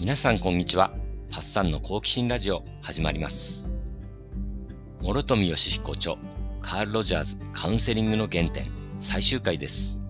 [0.00, 0.94] 皆さんこんにちは。
[1.30, 3.70] パッサンの好奇心ラジオ始まります。
[5.02, 6.16] 諸富義彦著、
[6.62, 8.64] カール・ロジャーズカウンセリングの原点
[8.98, 10.00] 最終回です。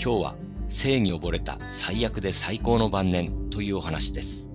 [0.00, 0.36] 今日は
[0.68, 4.54] 性に溺れた最悪で最高の晩年というお話です。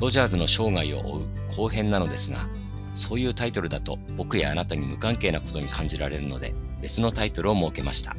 [0.00, 1.22] ロジャーズの生涯を追う
[1.54, 2.48] 後編なのですが、
[2.94, 8.16] そういうタイトルだと僕やあなたに無関係なことに感じられるので別のタイトルを設けました。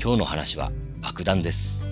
[0.00, 0.70] 今日の話は
[1.02, 1.89] 爆弾です。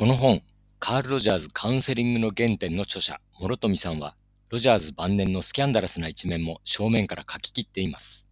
[0.00, 0.40] この本、
[0.78, 4.16] カール・ロジャーズカウンセリングの原点の著者、諸富さんは、
[4.48, 8.26] ロジャーズ晩年のスキャンダラスな一面も正面から書き切っています。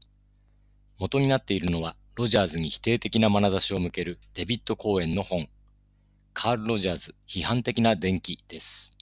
[0.98, 5.46] 元になっているのは、ロジャーズに否定的な眼差しを向けるデビッド・コーエンの本、
[6.32, 8.96] カール・ロジャーズ批判的な伝記です。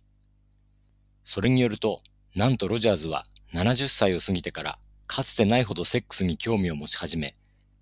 [1.22, 2.00] それによると、
[2.34, 7.36] なんとロジャーズは70歳を過ぎてからかつてないほどセックスに興味を持ち始め、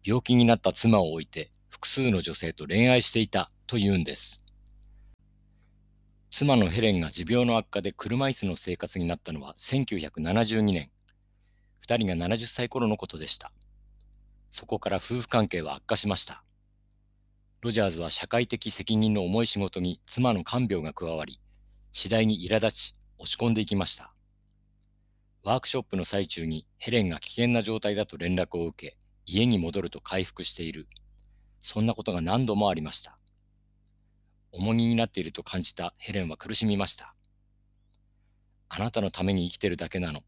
[0.04, 4.43] 病気になった妻を置いて複数の女性と恋愛していたというんです。
[6.36, 10.88] 妻のヘレンが持病の悪化で車椅子の生活になったのは1972年。
[11.78, 13.52] 二人が70歳頃のことでした。
[14.50, 16.42] そこから夫婦関係は悪化しました。
[17.60, 21.40] ロジャーズは社会的責任の重い仕事に妻の看病が加わり、
[21.92, 24.12] 次第に苛立ち、押し込んでいきました。
[25.44, 30.88] ワークショップの最中にヘレンが危険な状態だと連絡を受け、家に戻ると回復している。
[31.62, 33.20] そんなことが何度もありました。
[34.56, 37.12] 重荷になっていると感じたヘレンは苦しみました。
[38.68, 40.20] あなたのために生きてるだけなの。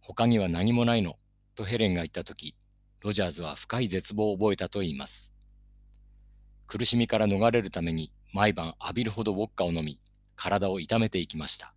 [0.00, 1.16] 他には何もないの。
[1.54, 2.56] とヘレンが言ったとき、
[3.00, 5.34] ロジャーズは深い絶望を覚えたと言います。
[6.66, 10.00] 苦しみから逃れるために毎晩浴びるほどウォッカを飲み、
[10.36, 11.74] 体を痛めていきました。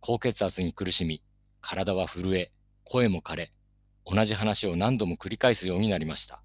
[0.00, 1.22] 高血圧に苦しみ、
[1.60, 3.52] 体は震え、声も枯れ、
[4.04, 6.42] 同じ話を何度も繰り返すようになりました。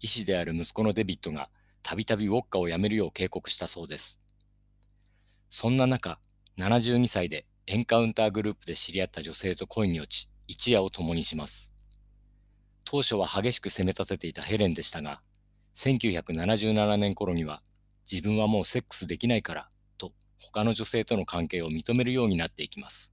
[0.00, 1.48] 医師である息子のデビットが
[1.82, 4.20] たびたびウォッカをやめるよう警告したそうです。
[5.48, 6.20] そんな中、
[6.58, 11.72] 72歳でエンカウンターグループで知り合った女性と恋に落ち、一夜を共にします。
[12.84, 15.22] 当初は激しく責め立てていたヘレンでしたが、
[15.76, 17.62] 1977年頃には
[18.10, 23.12] 自分はもうセックスできないからと他の女性との関係を認めるようになっていきます。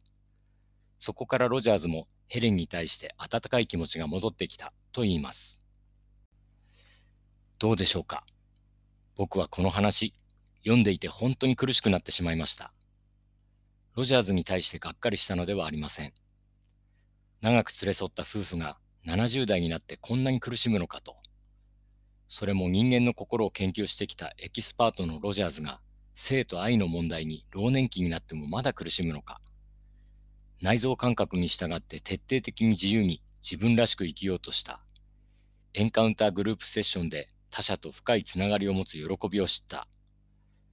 [1.00, 5.62] そこからロジャーズもヘレンに対して温かい気持ちが戻ってきたと言います。
[7.60, 8.26] どうでしょうか？
[9.18, 10.14] 僕はこの話、
[10.60, 12.72] 読んでいて本当に苦しくなってしまいました。
[13.96, 16.14] ロジャーズに対してがっかりしたのではありません。
[17.42, 21.16] 長く連れ添った夫婦が70代になってこんなに苦しむのかと。
[22.28, 25.80] それも人間の心を研究してきたエキスパートのロジャーズが
[26.14, 29.42] 性と愛の問題に老年期になってもまだ苦しむのか。
[30.62, 34.80] 内臓感覚に従って徹底的に自由に自分らしく生きようとした。
[35.74, 39.88] エンカウンターグループセッションで他者と深いつながりを持つ喜びを知った。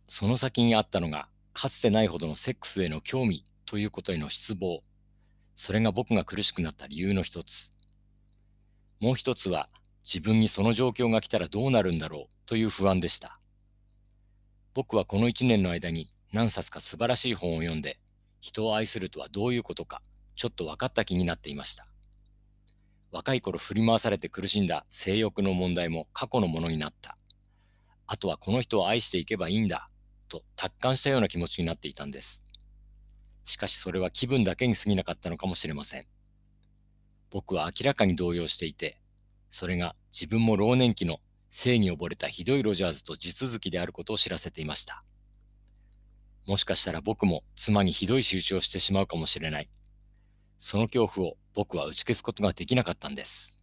[0.07, 4.83] その先にあったのが、かつてないほどのセックスへの興味ということへの失望。
[5.57, 7.71] それが僕が苦しくなった理由の一つ。
[9.01, 9.71] もう一つは、
[10.05, 13.41] 自分にその状況が来たらどうなるんだろうという不安でした。
[14.75, 17.99] 僕はこの一年の間に何冊か素晴らしい本を読んで、
[18.43, 20.03] 人を愛するとはどういうことか、
[20.37, 21.94] ちょっと分かった気になっていました。
[23.15, 27.17] 若い頃振り回されて苦しんだ性欲の問題も過去のものになった。
[28.09, 29.89] あとはこの人を愛していけばいいんだ、
[30.29, 32.45] と達観したような気持ちになっていたんです。
[33.45, 36.07] しかしそれは気分だけに過ぎなかったのかもしれません。
[37.31, 38.99] 僕は明らかに動揺していて、
[39.49, 41.21] それが自分も老年期の
[41.51, 45.05] 性に溺れたひどいロジャーズと地続きであることを知らせていました。
[46.49, 49.69] もしかしたら僕も妻にひどい仕打ちをしてしまうかもしれない。
[50.59, 53.59] その恐怖を僕は打ち消すことができなかったんです。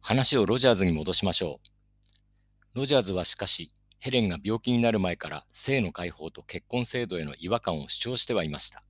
[0.00, 1.60] 話をロジャーズに戻しましょ
[2.74, 2.78] う。
[2.78, 8.82] ロジャーズはしかし、ヘレンが病気になる前から性の解放と結婚制度への違和感を主張してはいました。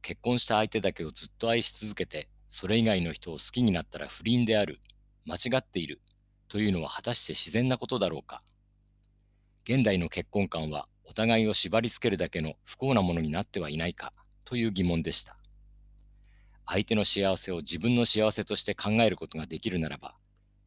[0.00, 4.80] 結婚した相手だけをずっと愛し続けて、それ以外の人を好きになったら不倫である、
[5.26, 6.00] 間違っている
[6.48, 8.42] というのは果たして自然なことだろうか。
[9.64, 14.12] 現代の結婚観はお互いを縛り付けるだけの不幸なものになってはいないか
[14.44, 15.36] という疑問でした。
[16.66, 20.16] 相手の幸せを自分の幸せとして考えることができるならば、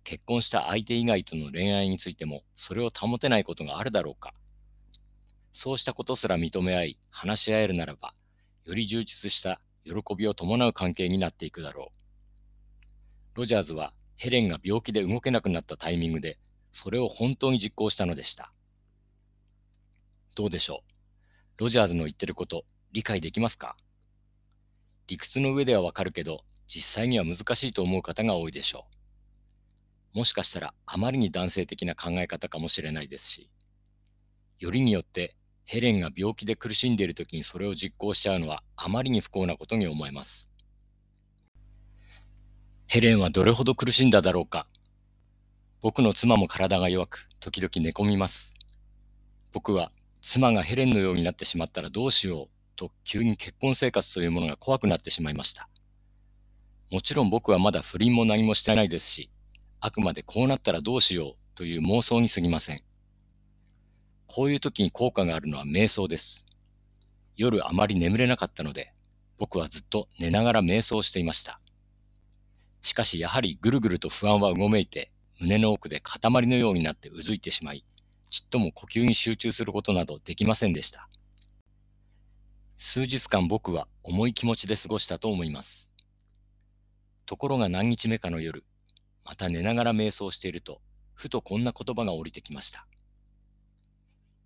[0.04, 4.34] 結婚した相手以外との恋愛についてもそれを保てないことがあるだろうか。
[5.54, 8.14] そうしたことすら認め合い、話し合えるならば、
[8.66, 11.92] より充実した喜びを伴う関係になっていくだろ
[13.34, 13.38] う。
[13.38, 16.38] ロジャーズはヘレンが病気で動けなくなったタイミングで、
[16.72, 18.54] それを本当に実行したのでした。
[20.36, 20.84] どうでしょ
[21.58, 21.62] う？
[21.62, 23.76] ロジャーズの言ってること、理解できますか？
[25.08, 28.88] 理屈の上ではわかるけど、実際には難しいと思う方が多いでしょ
[30.14, 30.18] う。
[30.20, 33.50] もしかしたらあまりに男性的な考え方かもしれないですし、
[34.60, 35.36] よりによって
[35.66, 40.52] ヘレンが病気で苦しんでいる時にそれを実行しちゃうのはあまりに不幸なことに思えます。
[42.88, 44.66] ヘレンはどれほど苦しんだだろうか？
[45.82, 48.56] 僕の妻も体が弱く、時々寝込みます。
[49.52, 49.92] 僕は
[50.22, 55.68] 妻がヘレンのようになってしまったらどうしようと急に結婚生活というものが怖くなってしまいました。
[56.90, 59.30] もちろん僕はまだ不倫も何もしてないですし、
[59.82, 62.82] あくまでこうなったらどうしようという妄想に過ぎません。
[64.28, 66.46] こういう時に効果があるのは瞑想です。
[67.36, 68.94] 夜あまり眠れなかったので、
[69.38, 71.60] 僕はずっと寝ながら瞑想していました。
[72.82, 77.86] しかしやはりぐるぐると不安はうごめいて、胸の奥で塊のようになってうずいてしまい、
[78.30, 81.10] ちっとも呼吸に集中することなどできませんでした。
[82.80, 85.92] 数日間僕は重い気持ちで過ごしたと思います。
[87.26, 88.64] ところが何日目かの夜、
[89.26, 90.80] また寝ながら瞑想していると、
[91.16, 92.86] ふとこんな言葉が降りてきました。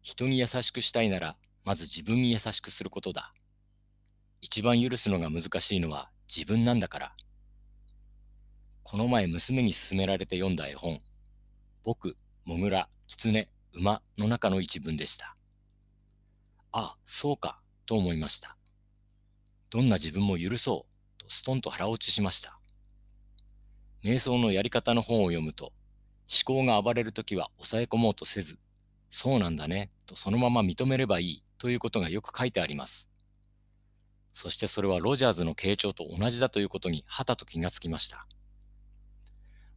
[0.01, 1.35] 人に優しくしたいなら、
[1.65, 3.33] まず自分に優しくすることだ。
[4.39, 7.15] 一番許すのが難しいのは自分なんだから。
[8.83, 11.01] この前娘に勧められて読んだ絵本、
[11.83, 15.35] 僕、モグラ、キツネ、馬の中の一文でした。
[16.71, 17.60] あ、そうか、
[17.91, 18.55] と思いました。
[19.69, 22.57] どんな自分も許そう、とストンと腹落ちしました。
[24.01, 25.73] 瞑想のやり方の本を読むと、
[26.45, 28.59] 思考が暴れるときは抑え込もうとせず、
[29.09, 33.09] そうなんだね、とそのまま認めればいいということがよく書いてあります。
[34.31, 38.25] そしてそれはロジャーズの傾聴と同じだということにはたと気がつきました。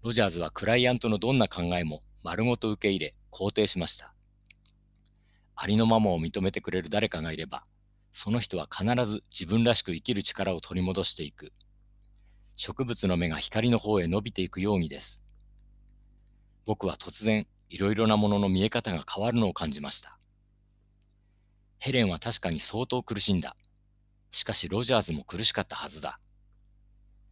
[0.05, 4.15] ロジャーズはクライアントのどんな考えも丸ごと受け入れ肯定しました。
[5.57, 7.65] ありのままを認めてくれる誰かがいれば、
[8.17, 11.53] その人は必ず自分らしく生きる力を取り戻していく。
[12.55, 15.27] 植物の芽が光の方へ伸びていくようにです。
[16.65, 20.17] 僕は突然いろいろなものの見え方が変わるのを感じました。
[21.81, 23.57] ヘレンは確かに相当苦しんだ。
[24.31, 26.21] しかしロジャーズも苦しかったはずだ。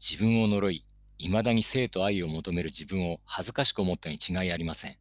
[0.00, 0.85] 自分を呪い、
[1.19, 4.99] 未だに生と愛を求める自分を恥ずかしく思ったに違いありません。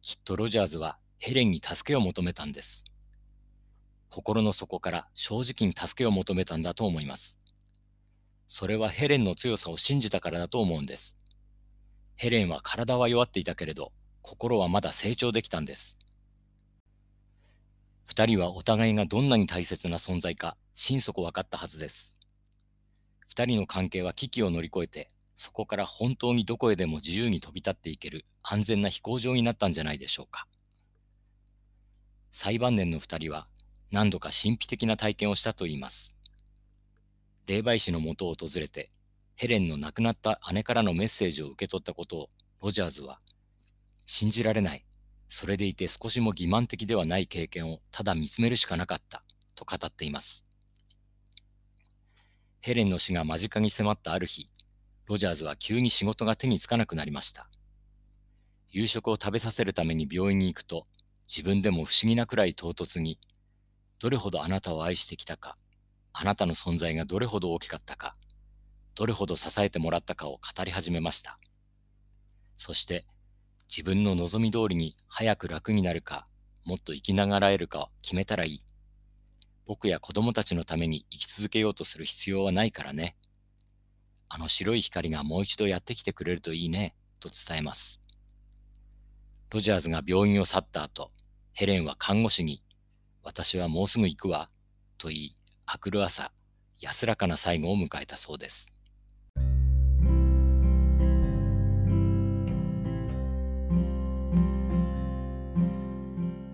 [0.00, 2.89] きっとロジャーズはヘレンに助けを求めたんです。
[4.10, 7.38] 心の底から正直に助けを求めたんだと思います。
[8.48, 11.16] それはヘレンの強さを信じたからだと思うんです。
[12.16, 13.92] ヘレンは体は弱っていたけれど、
[14.22, 15.98] 心はまだ成長できたんです。
[18.04, 22.18] 二人はお互いがどんなに大切な存在か、心底分かったはずです。
[23.28, 30.48] 二人の関係は危機を乗り越えて、そこから本当にどこへでも自由に飛び立っていける安全な飛行場になったんじゃないでしょうか。
[32.32, 33.46] 最晩年の二人は
[33.90, 36.16] 何度か神秘的な体験をしたといいます。
[37.46, 38.90] 霊媒師のもとを訪れて
[39.34, 42.28] ヘレンの亡くなった姉からのメッセージを受け取ったことを
[42.62, 43.18] ロジャーズは
[44.06, 44.84] 信じられない。
[45.28, 49.22] それでいて少しも欺瞞的ではない経験をただ見つめるしかなかった
[49.54, 50.46] と語っています。
[52.60, 54.50] ヘレンの死が間近に迫ったある日、
[55.06, 57.48] ロジャーズは急に仕事が手につかなくなりました。
[58.68, 60.86] 夕食を食べさせるために病院に行くと、
[61.26, 63.18] 自分でも不思議なくらい唐突に、
[64.00, 65.56] どれほどあなたを愛してきたか、
[66.12, 68.16] あなたの存在がどれほど大きかったか、
[68.94, 71.38] どれほど支えてもらったかを語り始めました。
[72.56, 73.04] そして
[73.68, 76.26] 自分の望み通りに早く楽になるか、
[76.64, 78.60] もっと生きながらえるかを決めたらいい。
[79.66, 83.16] 僕や子供たちのために生き続けようとする必要はないからね。
[84.28, 88.02] あの白い光がもう一度やってきてくれるといいね、と伝えます。
[89.50, 91.10] ロジャーズが病院を去った後、
[91.52, 92.62] ヘレンは看護師に、
[93.22, 94.48] 私はもうすぐ行くわ、
[94.96, 95.36] と言い、
[95.70, 96.32] 明くる朝、
[96.78, 98.72] 安らかな最後を迎えたそうです。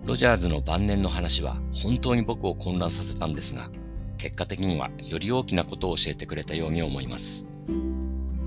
[0.03, 3.69] ロジャーズの晩年の話は本当に僕を混乱させたんですが、
[4.17, 7.47] 結果的にはより大きなことを教えてくれたように思います。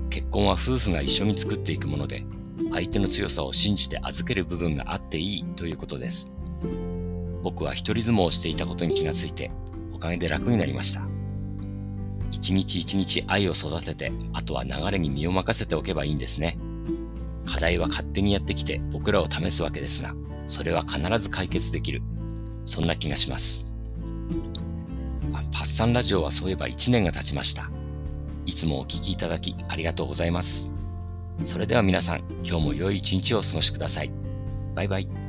[0.09, 2.23] 結婚は夫婦が一緒に作っていくもので、
[2.71, 6.33] 相手の強さを信じて預ける部分があっていいということです。
[7.43, 9.51] 僕は一人相撲をしていたことに気がついて、
[9.93, 11.01] おかげで楽になりました。
[12.31, 16.57] 一日一日愛を育てて、あとは流れに身を任せておけばいいんですね。
[17.45, 22.01] 課題は勝手にやってきて僕らを試すわけですが、それは必ず解決できる。
[22.65, 23.67] そんな気がします。
[25.33, 27.69] パッサンラジオはそういえば1年が経ちました。
[28.45, 30.71] いつもお聴きいただきありがとうございます。
[31.43, 34.11] それでは皆さん、今日も良い一日をお過ごしください。
[34.75, 35.20] バイバイ。